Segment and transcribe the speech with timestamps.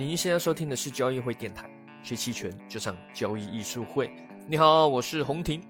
[0.00, 1.70] 您现在收听的是交易会电台，
[2.02, 4.10] 学期权就上交易艺术会。
[4.48, 5.62] 你好，我是洪婷。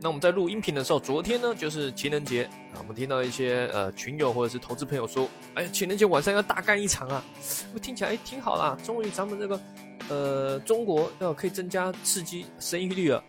[0.00, 7.24] 那我们在录音频的时候，昨天呢就是情人节啊，我们听到一些呃群友或者是投资朋友说，哎，情人节晚上要大干一场啊，
[7.74, 9.60] 我听起来哎挺好啦，终于咱们这个
[10.08, 13.24] 呃中国要可以增加刺激生育率了，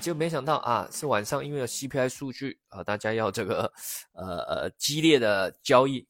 [0.00, 3.70] 结果没想到啊是晚上因为有 CPI 数据啊，大家要这个
[4.14, 6.06] 呃呃激烈的交易。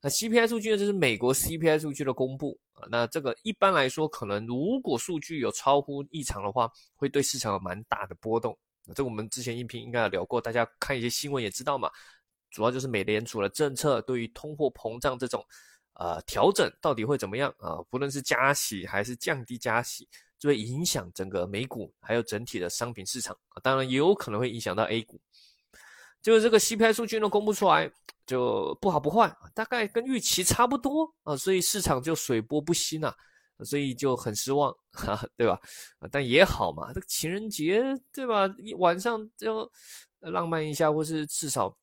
[0.00, 0.76] 那 CPI 数据呢？
[0.76, 2.86] 就是美国 CPI 数据的公布啊。
[2.90, 8.56] 那这个一般来说，可能如果数据有超乎异常的话，会对市场有蛮大的波动。
[8.94, 11.90] 这我们之前音频应该有聊过，大家看一些新闻也知道嘛。
[12.50, 15.42] 主要就是美联储的政策对于通货膨胀这种
[15.94, 17.80] 呃调整到底会怎么样啊？
[17.88, 20.06] 不论是加息还是降低加息，
[20.38, 23.60] 就会影响整个美股还有整体的商品市场啊。
[23.62, 25.18] 当然也有可能会影响到 A 股。
[26.22, 27.90] 就是这个 CPI 数据呢公布出来
[28.24, 33.12] 就不好不坏，大概跟预期差不多啊，所以市场就水波不兴啊，
[33.64, 35.60] 所以就很失望，哈， 对吧？
[36.12, 38.46] 但也好嘛，这个情人节对吧？
[38.58, 39.68] 一晚上就
[40.20, 41.76] 浪漫一下，或是至少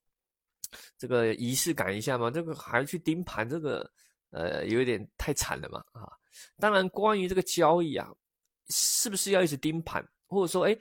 [0.98, 3.92] 这个仪式感一下嘛，这个还去盯盘，这个
[4.32, 6.08] 呃有点太惨了嘛啊！
[6.58, 8.10] 当然，关于这个交易啊，
[8.70, 10.78] 是不是要一直盯盘，或者说哎？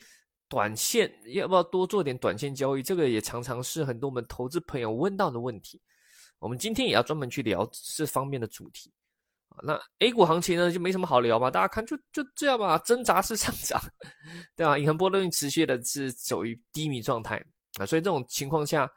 [0.49, 2.83] 短线要不要多做点短线交易？
[2.83, 5.81] 这个也常常是很多我们投资朋友问到的问题。
[6.39, 8.93] 我们今天也要专门去聊这方面的主题。
[9.63, 11.51] 那 A 股行情呢，就没什么好聊嘛。
[11.51, 13.81] 大家看，就就这样吧，挣扎式上涨，
[14.55, 14.79] 对吧？
[14.79, 17.45] 银行波动率持续的是走于低迷状态
[17.79, 17.85] 啊。
[17.85, 18.89] 所以这种情况下，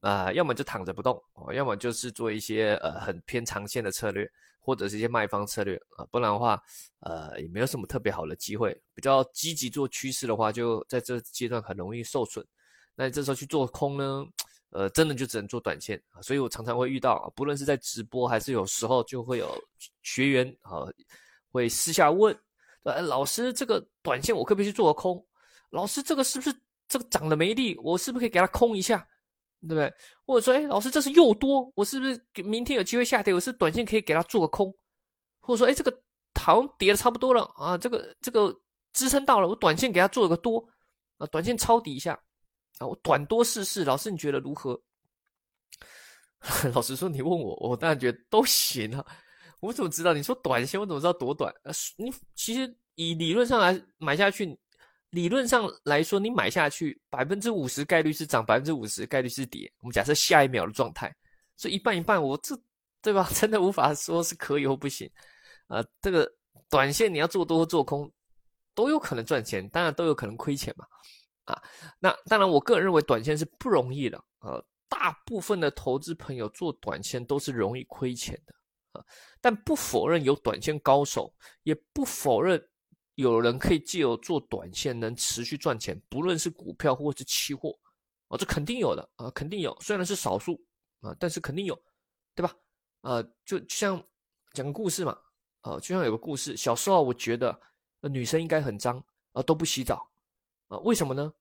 [0.00, 1.18] 啊，要么就躺着不动，
[1.54, 4.30] 要么就是做一些呃很偏长线的策略。
[4.64, 6.62] 或者是一些卖方策略啊，不然的话，
[7.00, 8.72] 呃，也没有什么特别好的机会。
[8.94, 12.46] 比较积极做趋势的话，就在这阶段很容易受损。
[12.94, 14.24] 那这时候去做空呢，
[14.70, 16.22] 呃，真的就只能做短线啊。
[16.22, 19.52] 所以我常常会遇到，不论是在直播还是有时候就会有
[20.02, 20.86] 学员啊，
[21.50, 22.32] 会私下问，
[22.84, 25.26] 呃，老师，这个短线我可不可以去做个空？
[25.70, 26.54] 老师，这个是不是
[26.86, 27.76] 这个涨的没力？
[27.78, 29.04] 我是不是可以给他空一下？
[29.62, 29.92] 对不对？
[30.26, 33.32] 或者说，哎，老师，这是又多，我是不是明天有机会下跌？
[33.32, 34.74] 我是短线可以给他做个空，
[35.40, 36.02] 或者说，哎，这个
[36.34, 38.54] 好像跌的差不多了啊，这个这个
[38.92, 40.66] 支撑到了，我短线给他做个多
[41.18, 42.12] 啊，短线抄底一下
[42.78, 43.84] 啊，我短多试试。
[43.84, 44.80] 老师，你觉得如何？
[46.74, 49.06] 老实说，你问我，我当然觉得都行啊。
[49.60, 50.12] 我怎么知道？
[50.12, 51.52] 你说短线，我怎么知道多短？
[51.62, 54.58] 啊，你其实以理论上来买下去。
[55.12, 59.70] 理论上来说，你买下去百分之五十概率是涨，百分之五十概率是跌。
[59.80, 61.14] 我们假设下一秒的状态，
[61.54, 62.58] 所以一半一半，我这
[63.02, 63.28] 对吧？
[63.36, 65.10] 真的无法说是可以或不行
[65.66, 65.84] 啊。
[66.00, 66.26] 这个
[66.70, 68.10] 短线你要做多做空，
[68.74, 70.86] 都有可能赚钱，当然都有可能亏钱嘛。
[71.44, 71.62] 啊，
[71.98, 74.62] 那当然，我个人认为短线是不容易的啊。
[74.88, 79.04] 大部分的投资朋友做短线都是容易亏钱的啊，
[79.42, 81.34] 但不否认有短线高手，
[81.64, 82.66] 也不否认。
[83.16, 87.78] 有人可以借由做短线能持续赚钱，不论是股票或是期货，
[88.28, 90.58] 啊，这肯定有的啊，肯定有，虽然是少数
[91.00, 91.78] 啊，但是肯定有，
[92.34, 92.54] 对吧？
[93.02, 94.02] 啊，就像
[94.52, 95.16] 讲个故事嘛，
[95.60, 97.60] 啊，就像有个故事，小时候我觉得
[98.00, 100.10] 女生应该很脏啊，都不洗澡
[100.68, 101.32] 啊，为什么呢？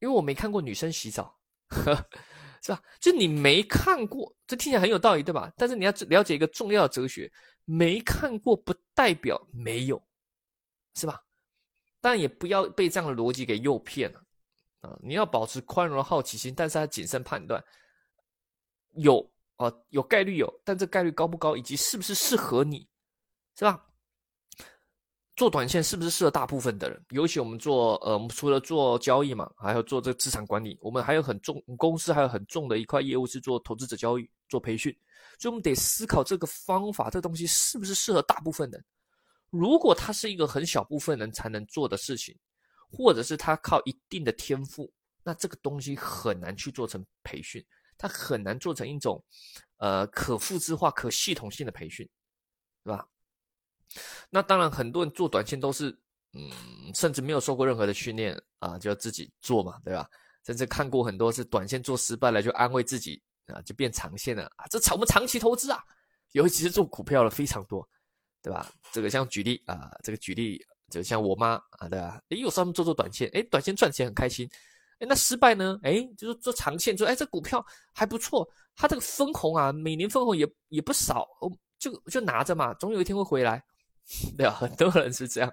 [0.00, 1.38] 因为我没看过女生洗澡，
[1.68, 1.94] 呵
[2.62, 2.82] 是吧？
[3.00, 5.52] 就你没看过，这听起来很有道理，对吧？
[5.56, 7.32] 但是你要了解一个重要的哲学，
[7.64, 10.07] 没看过不代表没有。
[10.98, 11.22] 是吧？
[12.00, 14.22] 但也不要被这样的逻辑给诱骗了
[14.80, 14.96] 啊！
[15.02, 17.62] 你要保持宽容的好奇心，但是要谨慎判断。
[18.94, 22.88] 有啊，有概率有，但这概率高不高，以及是不是适合你，
[23.56, 23.84] 是吧？
[25.34, 27.04] 做短线是不是适合大部分的人？
[27.10, 34.92] 尤其我们做呃，我们除了做交易嘛，还有做这个资产管理，我们还有很重公司还有很重的一块业务是做投资者交易、做培训，
[35.38, 38.84] 所以我们得思考这个方法，这东西是不是适合大部分人。
[39.50, 42.36] 如果它是一个很小部分人才能做的事情，
[42.90, 44.90] 或者是他靠一定的天赋，
[45.22, 47.64] 那这个东西很难去做成培训，
[47.98, 49.22] 它很难做成一种，
[49.76, 52.08] 呃，可复制化、可系统性的培训，
[52.82, 53.06] 对吧？
[54.30, 55.90] 那当然，很多人做短线都是，
[56.32, 56.50] 嗯，
[56.94, 60.08] 甚至没有受过任何的训练啊，就自己做嘛，对吧？
[60.46, 65.82] 甚至看过很多是短线做失败了就安慰自己啊，就变长线了啊，这长我们长期投资啊，
[66.32, 67.86] 尤其是做股票的非常多。
[68.42, 68.70] 对吧？
[68.92, 72.20] 这个像举例啊，这个举例就像我妈啊，对吧？
[72.30, 74.48] 诶，有时候做做短线，诶，短线赚钱很开心，
[75.00, 75.78] 诶，那失败呢？
[75.82, 81.26] 诶，就是做长线，说诶，这股票还不错，它这个分红啊，每年分红也也不少，
[81.78, 83.62] 就就拿着嘛，总有一天会回来，
[84.36, 84.52] 对吧？
[84.54, 85.52] 很多人是这样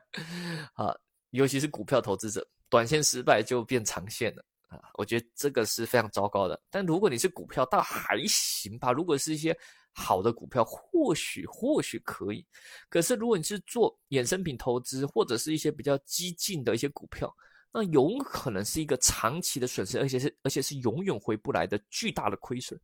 [0.73, 0.95] 啊，
[1.31, 6.59] 尤其是股票投资者，短线失败就变长线了啊，我觉得这个是非常糟糕的。
[6.69, 8.91] 但如果你是股票，倒还行吧。
[8.91, 9.55] 如果是一些
[9.97, 12.45] 好的股票，或许或许可以。
[12.89, 17.33] 可是如果你是做衍生品投资，或者是一些比较激进的一些股票，
[17.71, 22.77] 那有可能是一个长期的损失，而且是而且是永远回不来的巨大的亏损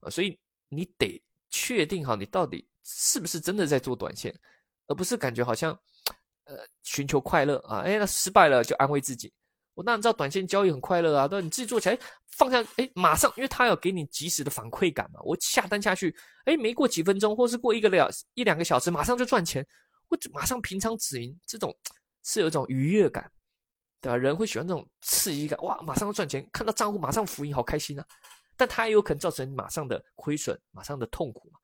[0.00, 0.08] 啊！
[0.08, 0.38] 所以
[0.70, 4.34] 你得确定好你到底是不是真的在做短线，
[4.86, 5.78] 而不是感觉好像
[6.44, 7.80] 呃寻求快乐啊！
[7.80, 9.30] 哎，那失败了就安慰自己。
[9.76, 15.20] 我当然知道短线交易很快乐啊，但你自己做起来放下，哎，马上，因为他要给你及时的反馈感嘛。
[15.22, 19.64] 我下单下去，哎，没过几分钟，或是过一个了一两个小时，马上就赚钱，
[20.08, 21.76] 我马上平仓止盈，这种
[22.24, 23.30] 是有一种愉悦感，
[24.00, 24.16] 对吧？
[24.16, 28.06] 人会喜欢这种刺激感，哇，马上要赚钱，看到账户马上浮盈，好开心啊！
[28.56, 31.60] 但它也有可能造成马上的亏损，马上的痛苦嘛，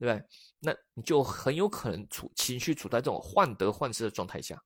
[0.00, 0.26] 对不对？
[0.58, 4.60] 那你就很有可能处情绪处在这种患得患失的状态下。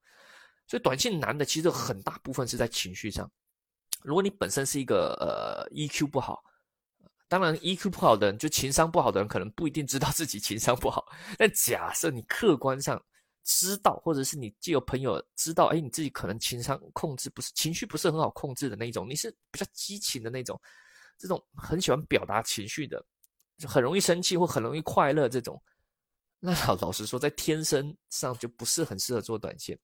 [0.69, 3.29] 所以短线难的其实很大部分是在情绪上。
[4.03, 6.45] 如果你本身是一个呃 EQ 不好，
[7.27, 11.11] 当然 EQ 不好的人，就情商不好的人，可能不一定知道自己情商不好。
[11.37, 13.03] 但假设你客观上
[13.45, 20.61] 知道，或者是你既有朋友知道，哎，你自己可能情商控制不是情绪不是很好控制的那种，你是比较激情的那种，
[21.19, 23.05] 这种很喜欢表达情绪的，
[23.57, 25.61] 就很容易生气或很容易快乐这种，
[26.39, 29.79] 那老老实说，在天生上就不是很适合做短线。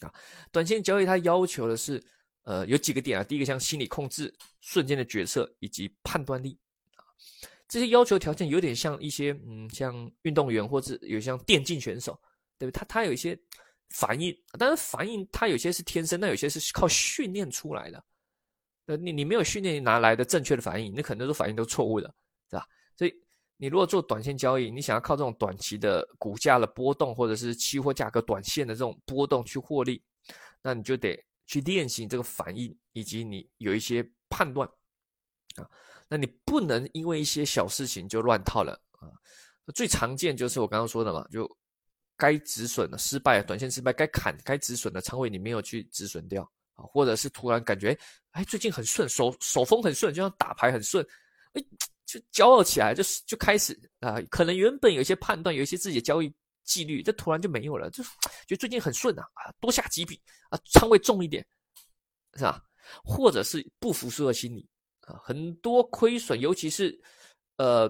[0.00, 0.12] 啊，
[0.52, 2.02] 短线交易它要求的是，
[2.42, 3.24] 呃，有几个点啊。
[3.24, 6.58] 第一个像心理控制、瞬间的决策以及判断力
[6.96, 7.02] 啊，
[7.68, 12.18] 这些要求条件有点像一些，嗯，像运动员或者有像电竞选手，
[12.58, 12.78] 对不对？
[12.78, 13.38] 他他有一些
[13.90, 18.04] 反应，但是反应他有些是天生，那有些是靠训练出来的。
[18.86, 22.14] 呃，你你没有训练拿来的正确的反应，那可能都反应都错误的，
[22.48, 22.66] 是吧？
[23.60, 30.00] 你如果做短线交易，你想要靠这种短期的股价的波动，或者是期货价格短线的这种波动去获利，
[30.62, 34.66] 那你就得去练习这个反应，以及你有一些判断
[35.56, 35.68] 啊。
[36.08, 39.10] 那你不能因为一些小事情就乱套了啊。
[39.74, 41.50] 最常见就是我刚刚说的嘛，就
[42.16, 47.98] 该止损的失败，短线失败，该砍该止损的仓位你没有去止损掉啊，或者是突然感觉
[48.30, 51.04] 哎最近很顺手手风很顺，就像打牌很顺，
[51.54, 51.62] 哎。
[52.08, 56.34] 就骄傲起来，就是就开始啊，可能原本有一些判断，有一些自己的交易
[56.64, 58.02] 纪律，这突然就没有了，就
[58.46, 60.18] 就最近很顺啊，啊，多下几笔
[60.48, 61.46] 啊，仓位重一点，
[62.32, 62.64] 是吧？
[63.04, 64.66] 或者是不服输的心理
[65.02, 66.98] 啊，很多亏损，尤其是
[67.58, 67.86] 呃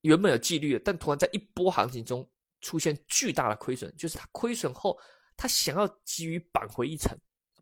[0.00, 2.26] 原本有纪律的，但突然在一波行情中
[2.62, 4.98] 出现巨大的亏损，就是他亏损后，
[5.36, 7.14] 他想要急于扳回一城，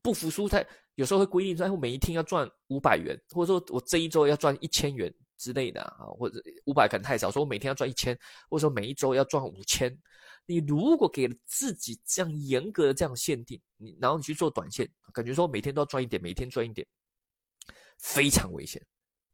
[0.02, 5.12] 不服输，他有时候会规定说，哎我每一天要赚五百元，或者说我这一周要赚一千元。
[5.36, 9.96] 之类的啊，或者五百可能太少，说我每天要赚一千，或者说每一周要赚五千。
[10.46, 16.86] 你如果给了自己这样严格的这样限定，你然后你去做短线，感觉说每天都要赚一点，每天赚一点，
[17.98, 18.84] 非常危险，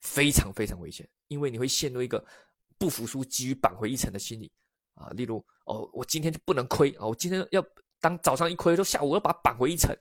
[0.01, 2.25] 非常非常危险，因为你会陷入一个
[2.79, 4.53] 不服输、急于扳回一城的心理
[4.95, 5.09] 啊。
[5.11, 7.65] 例如，哦，我今天就不能亏啊，我今天要
[8.01, 9.93] 当早上一亏，就下午要把它扳回一城。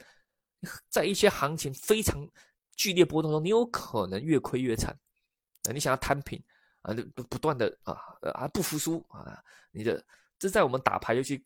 [0.90, 2.30] 在一些行情非常
[2.76, 4.96] 剧烈波动中，你有可能越亏越惨。
[5.64, 6.42] 啊，你想要摊平
[6.82, 7.98] 啊，就不不断的啊
[8.34, 10.04] 啊不服输啊，你的
[10.38, 11.44] 这在我们打牌尤其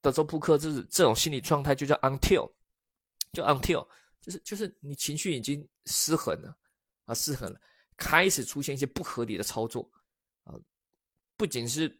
[0.00, 2.50] 德州扑克，这是这种心理状态就叫 until，
[3.32, 3.86] 就 until，
[4.20, 6.56] 就是就是你情绪已经失衡了
[7.04, 7.60] 啊，失衡了，
[7.96, 9.90] 开始出现一些不合理的操作
[10.44, 10.54] 啊，
[11.36, 11.94] 不仅是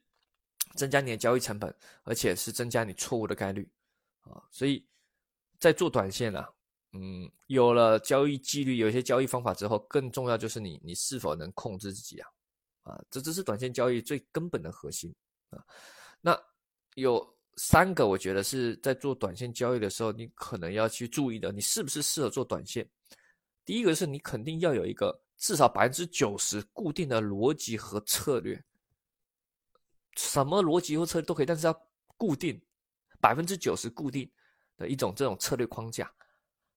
[0.76, 1.74] 增加你的交易成本，
[2.04, 3.70] 而且是增加你错误的概率
[4.20, 4.86] 啊，所以
[5.58, 6.50] 在做短线啊。
[6.92, 12.28] 嗯，有了交易纪律，有一些交易方法之后，更重要就是你你是否能控制自己啊？
[12.82, 15.14] 啊，这这是短线交易最根本的核心
[15.50, 15.62] 啊。
[16.20, 16.36] 那
[16.94, 17.24] 有
[17.56, 22.88] 三个，我觉得是在做短线交易的时候，你可能要去注意的，你是不是适合做短线？
[23.64, 28.60] 第一个是你肯定要有一个至少百分之九十固定的逻辑和策略，
[30.16, 32.60] 什么逻辑或策略都可以，但是要固定
[33.20, 34.28] 百分之九十固定
[34.76, 36.12] 的一种这种策略框架。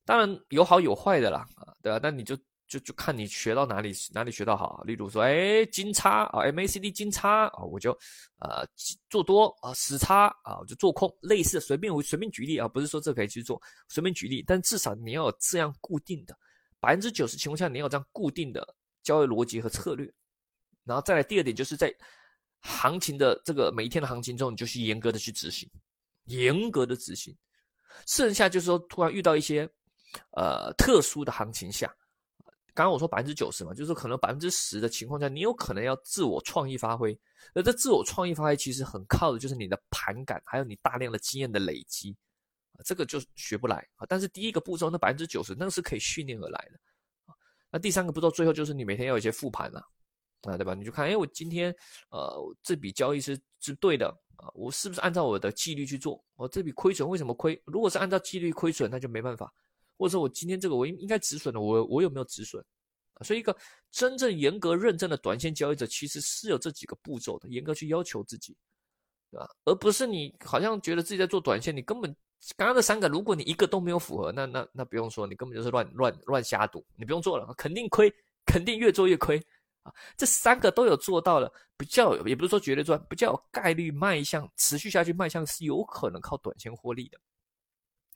[0.05, 1.99] 当然有好有坏的啦，啊，对吧？
[2.03, 2.35] 那你就
[2.67, 4.83] 就就看你学到哪里哪里学到好。
[4.83, 7.91] 例如说，哎，金叉啊，MACD 金叉啊，我就
[8.39, 8.67] 呃
[9.09, 11.09] 做多啊，死叉啊，我就做空。
[11.21, 14.43] 类似随便我随便举例啊，不是说这可以去做，随便举例。
[14.45, 16.37] 但至少你要有这样固定的
[16.81, 20.11] 百分之九十情况下，你要有这样固定的交易逻辑和策略。
[20.83, 21.93] 然后再来第二点，就是在
[22.59, 25.69] 行情的这个每一天的行情中，你就去严格的去执行，
[26.25, 27.33] 严格的执行。
[28.05, 29.69] 剩下就是说，突然遇到一些。
[30.31, 31.87] 呃，特殊的行情下，
[32.73, 37.17] 刚刚我说百分之九十嘛，就是可能百分之十的情况下，你有可能要自我创意发挥。
[37.53, 42.15] 而这自我创意发挥其实很靠的就是你的盘感，还有你大量的经验的累积
[42.73, 44.05] 啊，这个就学不来啊。
[44.07, 46.79] 但是第一个步骤那百分之九十，那个是可以训练而来的
[47.25, 47.35] 啊。
[47.69, 49.79] 那第三个步骤最后就是你每天要有一些复盘了
[50.43, 50.73] 啊，对吧？
[50.73, 51.75] 你就看，哎，我今天
[52.09, 56.23] 呃这笔交易是是对的啊，我是不是按照我的纪律去做？
[56.35, 57.61] 我这笔亏损为什么亏？
[57.65, 59.53] 如果是按照纪律亏损，那就没办法。
[59.97, 62.63] 或者说我今天这个我应应该止损的，我我有没有止损？
[63.21, 63.55] 所以一个
[63.91, 68.57] 真正严格认证的短线交易者，其实是有这几个步骤的，严格去要求自己，
[69.31, 69.47] 对吧？
[69.65, 72.13] 而不是你好像觉得自己在做短线，你根本
[72.57, 78.11] 刚刚那三个，如果你一个都没有符合，那那那不用说，你根本就是乱乱乱瞎赌，你不用做了，肯定亏，
[78.45, 79.41] 肯定越做越亏
[79.83, 79.93] 啊！
[80.17, 87.19] 这三个都有做到了，比较也不是说绝对赚，比较有概率迈向持续下去，迈向是有可能靠短线获利的。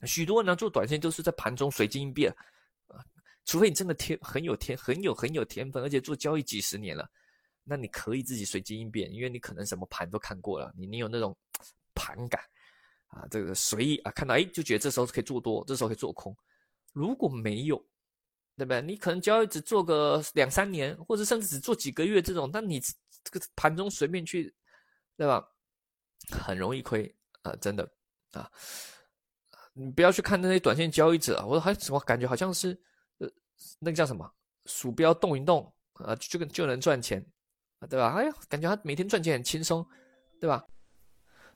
[0.05, 2.31] 许多人呢做短线都是在盘中随机应变
[2.87, 3.03] 啊。
[3.45, 7.09] 除非你真的天很有天很有很有天分，而且做交易几十年了，
[7.63, 11.35] 那你可以自己随机应变，因为你可能什么盘都看过了，你你有那种
[11.95, 12.41] 盘感
[13.07, 16.35] 啊，这个随意啊，看到哎就觉得这时候可以做多，这时候可以做空。
[16.91, 17.77] 如果没有，
[18.57, 18.81] 对不对？
[18.81, 24.53] 你可能交易只做个两三年，或者甚至只做几个月这种，那你这个盘中随便去，
[25.15, 25.47] 对吧？
[26.31, 27.89] 很容易亏啊，真的
[28.31, 28.51] 啊！
[29.77, 32.77] 你不要去看那些短线交易者，我说还怎么感觉好像是。
[33.19, 33.27] 呃
[33.79, 34.31] 那个叫什么？
[34.65, 37.25] 鼠标动一动啊，就就能赚钱，
[37.89, 38.13] 对吧？
[38.15, 39.83] 哎呀，感觉他每天赚钱很轻松，
[40.39, 40.63] 对吧？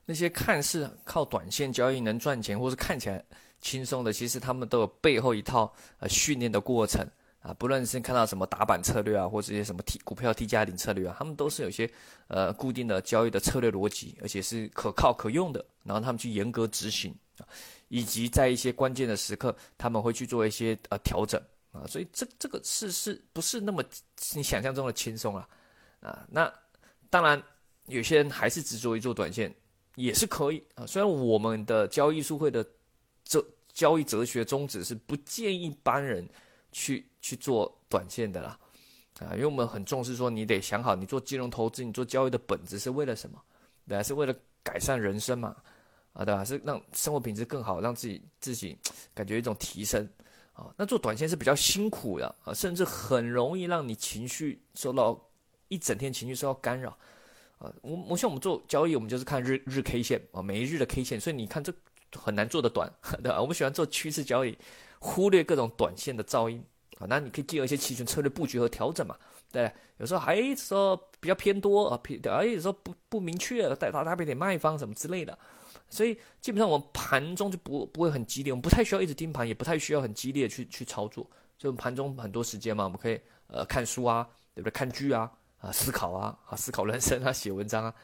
[0.04, 3.24] 那些看似靠短线交易能赚钱，或是看起来
[3.60, 7.06] 轻松的，其实他们都有背后一套呃训练的过程
[7.38, 7.54] 啊。
[7.54, 11.88] 不论是看到什么打板策略啊，或者一些什么 T 股票 T 加零策略啊，他们都是有些
[12.26, 15.64] 呃固定的交易的策略逻辑，而且是可靠可用的。
[15.84, 17.46] 然后他们去严格执行啊，
[17.92, 21.38] 以及在一些关键的时刻，他们会去做一些呃调整。
[21.72, 23.84] 啊，所以这这个是是不是那么
[24.34, 25.46] 你想象中的轻松啊？
[26.00, 26.50] 啊，那
[27.10, 27.40] 当然
[27.88, 29.54] 有些人还是执着于做短线，
[29.96, 30.86] 也是可以啊。
[30.86, 32.66] 虽然我们的交易术会的
[33.24, 33.44] 哲
[33.74, 36.26] 交易哲学宗旨是不建议一般人
[36.72, 38.58] 去去做短线的啦，
[39.20, 43.38] 啊，因为我们很重视说你得想好，你做金融投资，你做交易的本质是为了什么？
[43.86, 44.02] 对吧？
[44.02, 45.54] 是为了改善人生嘛？
[46.12, 46.44] 啊，对吧？
[46.44, 48.76] 是让生活品质更好，让自己自己
[49.14, 50.08] 感觉一种提升。
[50.52, 55.18] 啊，那做短线是比较辛苦的啊，甚至很容易让你情绪受到
[55.68, 56.90] 一整天情绪受到干扰
[57.56, 57.72] 啊。
[57.80, 61.72] 我我像我们做交易，我们就是看日日 K 线啊，每一日的 K 线，所以你看这
[62.14, 62.92] 很难做的短，
[63.24, 63.40] 对吧？
[63.40, 64.56] 我们喜欢做趋势交易，
[64.98, 66.62] 忽略各种短线的噪音
[66.98, 67.06] 啊。
[67.08, 69.16] 那你可以借由一些期权策略布局和调整嘛，
[69.50, 75.38] 对，有时候还说比较偏多啊，偏而有时候不不明确，带它搭配点卖方什么之类的。
[75.92, 81.28] 所以基本上我们盘中就不不会很激烈，我们不太需要一直盯盘，也不太需要很激烈去去操作。
[81.58, 84.72] 就盘中很多时间嘛，我们可以呃看书啊，对不对？
[84.72, 87.94] 看剧啊，啊思考啊，啊思考人生啊， 写文章啊。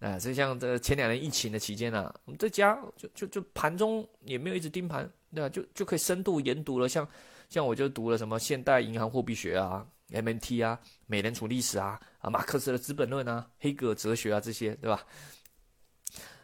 [0.00, 5.48] 啊，所以像这前两年疫情的期间呢，我们在家就就就盘中也没有一直盯盘，对吧？
[5.48, 6.88] 就就可以深度研读了。
[6.88, 7.08] 像
[7.48, 15.04] 像我就读了什么现代银行货币学啊，MNT 啊，美联储历史啊，啊马克思的资本论啊，黑格尔哲学啊这些，对吧？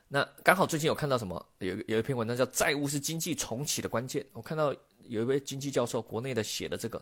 [0.09, 1.47] 那刚好最近有看到什么？
[1.59, 4.23] 有有一篇文章叫《债务是经济重启的关键》。
[4.33, 4.73] 我看到
[5.09, 6.99] 有一位经济教授，国内的写的这个，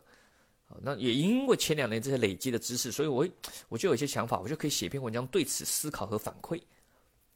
[0.68, 3.28] 啊，那也因为前两年这些累积的知识，所以我
[3.68, 6.58] 我就有一些想法，我就可以写篇文章对此思考和反馈，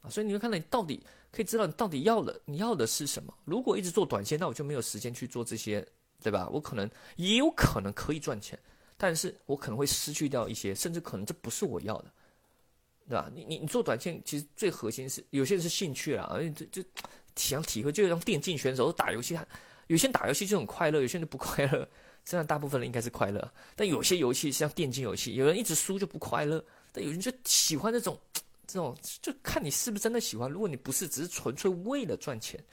[0.01, 3.31] 啊，所以你会看到你到底可以知道你到底要的你要的是什么。
[3.45, 5.87] 如果一直做短线，那我就没有时间去做这些，
[6.23, 6.49] 对吧？
[6.51, 8.57] 我可能也有可能可以赚钱，
[8.97, 12.11] 但是我可能会失去掉一些，甚至可能这不是我要的。
[13.09, 13.29] 对吧？
[13.33, 16.89] 你你你做短线，其实最核心是有些人是兴趣啊，而且这这
[17.35, 19.37] 想体会，就像电竞选手打游戏，
[19.87, 21.89] 有些人打游戏就很快乐，有些人不快乐。
[22.25, 28.19] 虽然大部分人应该是快乐，但有些游戏像电竞游戏，有人一直输就不快乐，但有人就喜欢这种
[28.67, 30.47] 这种，就看你是不是真的喜欢。
[30.51, 32.63] 如果你不是，只是纯粹为了赚钱，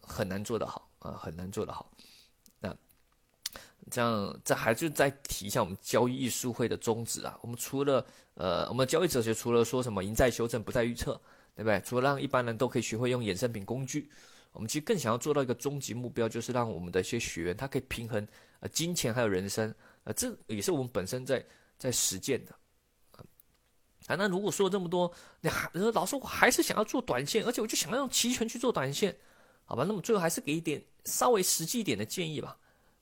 [0.00, 1.90] 很难做得好啊，很难做得好。
[3.90, 7.38] 这样，这还是再提一下我们交易艺术会的宗旨啊。
[7.42, 8.04] 我们除了
[8.34, 11.20] 呃，我们交易哲学除了说什么赢在修正，不在预测，
[11.54, 11.80] 对不对？
[11.80, 14.10] 除了让一般人都可以学会用衍生品工具，
[14.52, 18.26] 我们其实更想要做到一个终极目标，就是让我们的一些学员他可以平衡
[18.60, 21.44] 呃金钱还有人生，呃，这也是我们本身在
[21.76, 22.54] 在实践的
[24.06, 24.16] 啊。
[24.16, 29.16] 那如果说这么多，你还老师我还是想要做短线，而且我就想要用期权去做短线，
[29.64, 29.84] 好吧？
[29.86, 32.56] 那么最后还是给一点稍微实际一点的建议吧。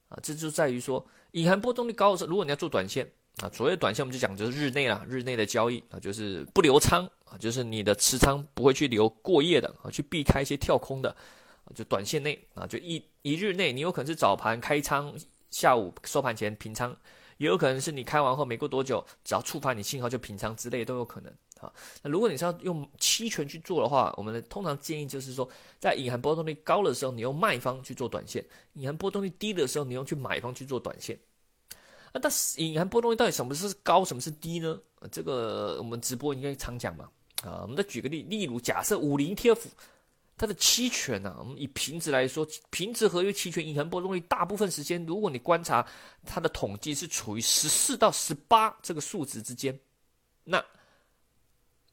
[0.09, 3.11] 啊，这就在于说，隐含波动率高的时候，如果你要做短线
[3.43, 11.11] 啊，所谓短线我们就讲就是日内啊，日内的交易啊，就是不留仓啊，就是你的持仓不会去留过夜的啊，去避开一些跳空的
[11.65, 15.15] 啊，就短线内啊，就一一日内，你有可能是早盘开仓，
[15.51, 16.97] 下午收盘前平仓，
[17.37, 21.33] 也有可能是你开完后没过多久，只要触发你信号就平仓之类都有可能。
[21.61, 21.73] 啊，
[22.03, 25.49] 那如果你是要用期权去做的话，我们通常建议就是说，
[25.79, 28.43] 在隐含波动率高的时候，你用卖方去做短线；
[28.75, 31.19] 隐含波动率低的时候，你用去买方去做短线。
[32.13, 34.79] 啊，但是隐含波动率到底什么是高，什么是低呢？
[35.11, 37.09] 这个我们直播应该常讲嘛。
[37.43, 39.59] 啊，我们再举个例，例如假设五零 TF
[40.37, 45.85] 它的期权呢，我们以平值来说，平值合约期权隐含波动率大部分时间，如果你观察
[46.25, 49.79] 它的统计是处于十四到十八这个数值之间，
[50.45, 50.65] 那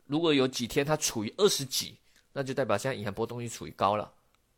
[0.06, 1.98] 如果有几天它处于二十几，
[2.32, 4.12] 那就代表现在隐含波动率处于高了。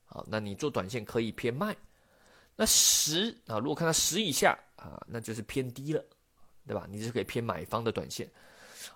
[0.06, 1.75] 好，那你做短线可以偏卖。
[2.56, 6.04] 那十啊，如果看到十以下啊，那就是偏低了，
[6.66, 6.88] 对吧？
[6.89, 8.30] 你是可以偏买方的短线。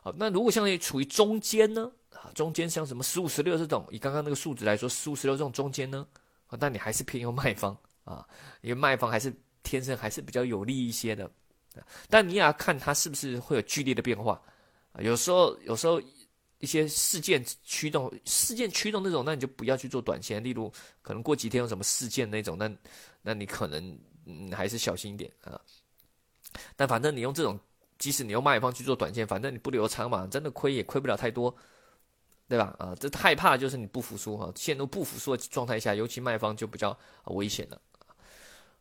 [0.01, 1.91] 好，那如果像处于中间呢？
[2.13, 6.05] 啊，中间像什么十五、十六这种，以刚刚那个数值来说，十五、十六这种中间呢？
[6.47, 8.27] 啊，那你还是偏用卖方啊，
[8.61, 11.29] 因为卖方还是天生还是比较有利一些的。
[12.09, 14.41] 但你也要看它是不是会有剧烈的变化
[14.91, 15.01] 啊。
[15.01, 16.01] 有时候，有时候
[16.61, 20.41] 一些事件驱动、事件驱动那种，那你就不要去做短线。
[20.41, 22.71] 例如，可能过几天有什么事件那种，那
[23.21, 25.59] 那你可能嗯还是小心一点啊。
[26.75, 27.59] 但反正你用这种。
[28.01, 31.55] 即使你用卖方去做短线，反正你不留仓嘛，真的亏也亏不了太多，
[32.47, 32.75] 对吧？
[32.79, 37.79] 啊，这害怕就是你不服输哈，陷入不服输的状态下，尤其卖方就比较危险了。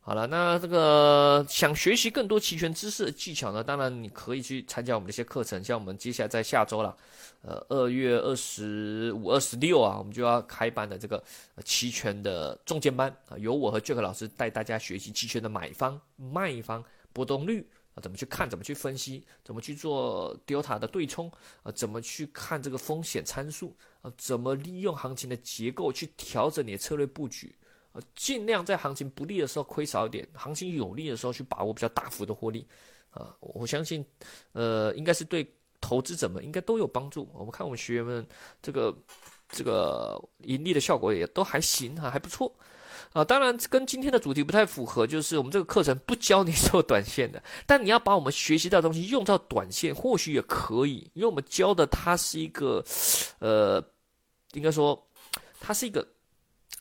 [0.02, 6.97] 好了，那这个想学习更多期权知识技巧呢，当然你可以去参加我们的一些课程，像我们接下来在下周了，
[7.42, 11.23] 呃，二月二十五、二十六啊，我们就要开班的这个
[11.64, 17.69] 期权的中间班啊，由我和 Jack 老师带大家学习期权的买方、卖方波动率。
[17.92, 18.49] 啊，怎么去看？
[18.49, 19.26] 怎么去分析？
[19.45, 21.28] 怎么去做 delta 的对冲？
[21.64, 23.76] 啊，怎么去看这个风险参数？
[24.00, 27.52] 啊，怎么利用行情的结构去调整你的策略布局？
[27.93, 32.67] 呃，尽量在行情不利的时候亏少一点，行情有利的时候去把握比较大幅的获利。
[33.11, 34.05] 啊，我相信，
[34.53, 35.45] 呃，应该是对
[35.81, 37.29] 投资者们应该都有帮助。
[37.35, 38.25] 我们看我们学员们
[38.63, 38.97] 这个
[39.49, 42.55] 这个盈利的效果也都还行啊，还不错。
[43.13, 52.85] 啊，当然跟今天的主题不太符合，就是我们这个课程不教你做短线的， 但你要把我们学习到的东西用到短线，或许也可以，因为我们教的它是一个，
[53.41, 53.85] 呃，
[54.53, 55.09] 应该说
[55.59, 56.07] 它是一个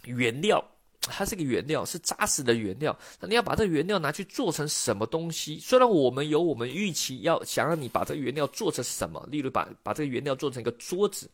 [0.04, 0.64] 原料，
[1.10, 2.98] 它是一个原料，是扎实的原料。
[3.20, 5.60] 那你要把这个原料拿去做成什么东西？
[5.60, 11.30] 虽然我们有我们预期要想让你把这个原料做成什么，例如把把这个原料做成一个桌子，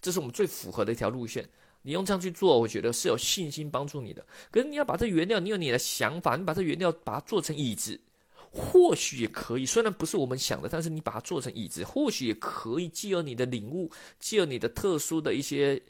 [0.00, 1.48] 这是我们最符合的一条路线。
[1.82, 4.24] 你用这样去做，我觉得是有信心帮助你的。
[4.50, 7.98] 可是你要把这原料，你有你的想法，你把这原料把它做成椅子，
[8.50, 9.64] 或许也可以。
[9.64, 12.88] 虽然不是我们想的，但是你把它做成椅子，或许也可以。
[12.88, 15.80] 既有你的领悟，既有你的特殊的一些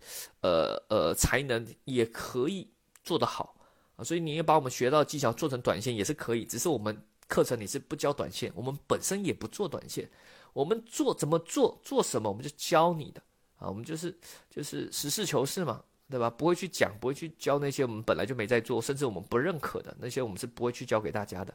[0.43, 2.69] 呃呃才能，也可以
[3.09, 3.55] 做得好
[3.97, 4.05] 啊。
[4.05, 6.45] 所以你要把我们学到的技巧做成短线也是可以。
[6.45, 10.09] 只是我们课程你是不教短线，我们本身也不做短线。
[10.53, 13.23] 我们做怎么做，做什么，我们就教你的。
[13.57, 14.17] 啊，我们就是
[14.51, 16.31] 就是实事求是嘛，对吧？
[16.31, 21.55] 不会去讲，不会去教那些我们本来就没在做，甚至我们不认可的那些，我们是不会去教给大家的。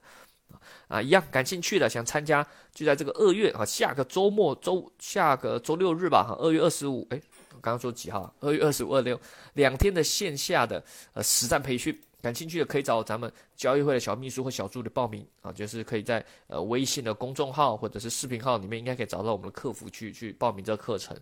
[0.87, 8.33] 啊，一样感兴趣的想参加，就在这个二月啊，下个周末周下个周六日吧，哈，二月二十五，哎，我刚刚说几号？
[8.39, 9.19] 二月二十五、二六
[9.53, 11.99] 两天的线下的呃实战培训。
[12.21, 21.13] 感兴趣的可以找咱们交易会的小秘书或小助理报名啊，就是可以在呃微信的公众号或者是视频号里面，应该可以找到我们的客服去去报名这个课程。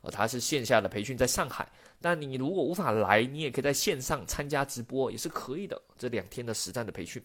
[0.00, 1.70] 呃，它是线下的培训，在上海。
[2.00, 5.78] 但你如果无法来，你也可以在线上参加直播，也是可以的。
[5.98, 7.22] 这两天的实战的培训。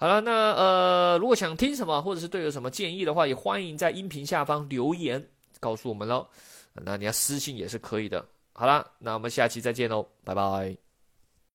[0.00, 5.22] 好了，那呃，如果想听什么，或者是对有什么建议的话，也欢迎在音频下方留言
[5.58, 6.24] 告诉我们喽。
[6.72, 8.24] 那你要私信也是可以的。
[8.52, 10.87] 好了，那我们下期再见喽，拜拜。